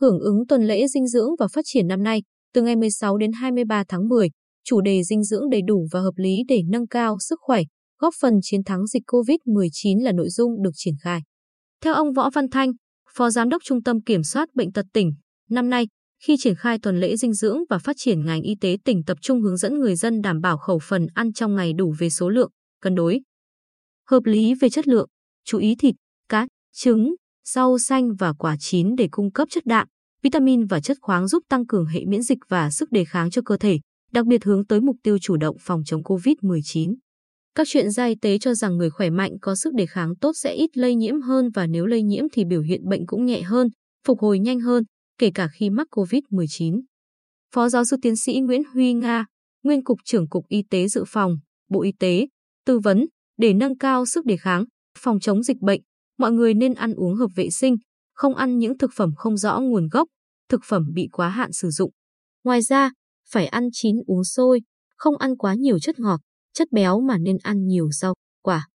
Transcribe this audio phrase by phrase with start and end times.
[0.00, 2.22] Hưởng ứng tuần lễ dinh dưỡng và phát triển năm nay,
[2.54, 4.28] từ ngày 16 đến 23 tháng 10,
[4.64, 7.62] chủ đề dinh dưỡng đầy đủ và hợp lý để nâng cao sức khỏe,
[7.98, 11.20] góp phần chiến thắng dịch COVID-19 là nội dung được triển khai.
[11.80, 12.72] Theo ông Võ Văn Thanh,
[13.14, 15.12] Phó Giám đốc Trung tâm Kiểm soát Bệnh tật tỉnh,
[15.50, 15.86] năm nay,
[16.22, 19.18] khi triển khai tuần lễ dinh dưỡng và phát triển ngành y tế tỉnh tập
[19.22, 22.28] trung hướng dẫn người dân đảm bảo khẩu phần ăn trong ngày đủ về số
[22.28, 22.50] lượng,
[22.82, 23.20] cân đối.
[24.06, 25.08] Hợp lý về chất lượng,
[25.44, 25.94] chú ý thịt,
[26.28, 27.14] cá, trứng,
[27.54, 29.88] rau xanh và quả chín để cung cấp chất đạm,
[30.22, 33.42] vitamin và chất khoáng giúp tăng cường hệ miễn dịch và sức đề kháng cho
[33.44, 33.78] cơ thể,
[34.12, 36.94] đặc biệt hướng tới mục tiêu chủ động phòng chống COVID-19.
[37.54, 40.32] Các chuyên gia y tế cho rằng người khỏe mạnh có sức đề kháng tốt
[40.34, 43.42] sẽ ít lây nhiễm hơn và nếu lây nhiễm thì biểu hiện bệnh cũng nhẹ
[43.42, 43.68] hơn,
[44.06, 44.84] phục hồi nhanh hơn,
[45.18, 46.80] kể cả khi mắc COVID-19.
[47.54, 49.26] Phó giáo sư tiến sĩ Nguyễn Huy Nga,
[49.62, 51.36] nguyên cục trưởng Cục Y tế Dự phòng,
[51.70, 52.26] Bộ Y tế,
[52.66, 53.06] tư vấn,
[53.38, 54.64] để nâng cao sức đề kháng,
[54.98, 55.80] phòng chống dịch bệnh,
[56.20, 57.76] mọi người nên ăn uống hợp vệ sinh,
[58.12, 60.08] không ăn những thực phẩm không rõ nguồn gốc,
[60.48, 61.90] thực phẩm bị quá hạn sử dụng.
[62.44, 62.90] Ngoài ra,
[63.30, 64.60] phải ăn chín uống sôi,
[64.96, 66.20] không ăn quá nhiều chất ngọt,
[66.52, 68.68] chất béo mà nên ăn nhiều rau, quả.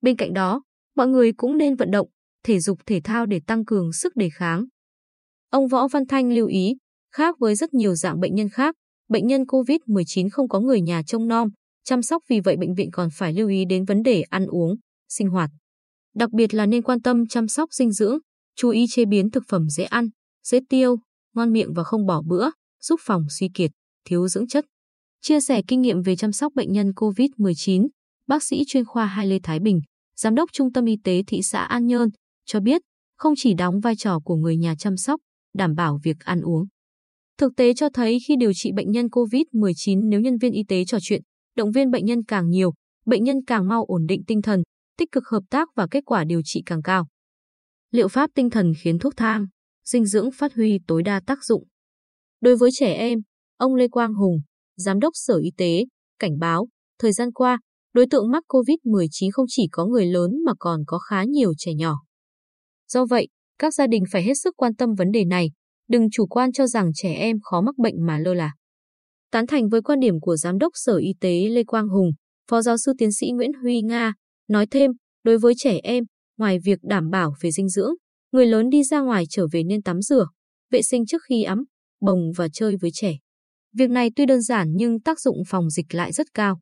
[0.00, 0.62] Bên cạnh đó,
[0.96, 2.08] mọi người cũng nên vận động,
[2.44, 4.64] thể dục thể thao để tăng cường sức đề kháng.
[5.50, 6.76] Ông Võ Văn Thanh lưu ý,
[7.12, 8.74] khác với rất nhiều dạng bệnh nhân khác,
[9.08, 11.48] bệnh nhân COVID-19 không có người nhà trông nom,
[11.84, 14.76] chăm sóc vì vậy bệnh viện còn phải lưu ý đến vấn đề ăn uống,
[15.08, 15.50] sinh hoạt.
[16.14, 18.18] Đặc biệt là nên quan tâm chăm sóc dinh dưỡng,
[18.56, 20.08] chú ý chế biến thực phẩm dễ ăn,
[20.44, 20.96] dễ tiêu,
[21.34, 22.50] ngon miệng và không bỏ bữa,
[22.82, 23.70] giúp phòng suy kiệt,
[24.04, 24.64] thiếu dưỡng chất.
[25.22, 27.88] Chia sẻ kinh nghiệm về chăm sóc bệnh nhân COVID-19,
[28.26, 29.80] bác sĩ chuyên khoa Hai Lê Thái Bình,
[30.16, 32.08] Giám đốc Trung tâm Y tế thị xã An Nhơn,
[32.46, 32.82] cho biết
[33.16, 35.20] không chỉ đóng vai trò của người nhà chăm sóc,
[35.54, 36.66] đảm bảo việc ăn uống.
[37.38, 40.84] Thực tế cho thấy khi điều trị bệnh nhân COVID-19 nếu nhân viên y tế
[40.84, 41.22] trò chuyện,
[41.56, 42.72] động viên bệnh nhân càng nhiều,
[43.06, 44.62] bệnh nhân càng mau ổn định tinh thần,
[44.96, 47.06] tích cực hợp tác và kết quả điều trị càng cao.
[47.90, 49.46] Liệu pháp tinh thần khiến thuốc thang,
[49.84, 51.64] dinh dưỡng phát huy tối đa tác dụng.
[52.40, 53.18] Đối với trẻ em,
[53.56, 54.36] ông Lê Quang Hùng,
[54.76, 55.84] Giám đốc Sở Y tế,
[56.18, 56.68] cảnh báo,
[56.98, 57.58] thời gian qua,
[57.92, 61.74] đối tượng mắc COVID-19 không chỉ có người lớn mà còn có khá nhiều trẻ
[61.74, 61.94] nhỏ.
[62.88, 63.28] Do vậy,
[63.58, 65.50] các gia đình phải hết sức quan tâm vấn đề này,
[65.88, 68.52] đừng chủ quan cho rằng trẻ em khó mắc bệnh mà lơ là.
[69.30, 72.10] Tán thành với quan điểm của Giám đốc Sở Y tế Lê Quang Hùng,
[72.50, 74.12] Phó giáo sư tiến sĩ Nguyễn Huy Nga,
[74.48, 74.90] nói thêm,
[75.24, 76.04] đối với trẻ em,
[76.38, 77.92] ngoài việc đảm bảo về dinh dưỡng,
[78.32, 80.26] người lớn đi ra ngoài trở về nên tắm rửa,
[80.70, 81.64] vệ sinh trước khi ấm,
[82.00, 83.16] bồng và chơi với trẻ.
[83.76, 86.60] Việc này tuy đơn giản nhưng tác dụng phòng dịch lại rất cao.